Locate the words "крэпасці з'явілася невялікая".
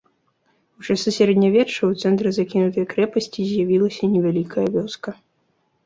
2.97-4.67